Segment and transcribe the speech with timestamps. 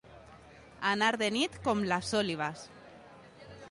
[0.93, 2.69] Anar de nit, com les òlibes.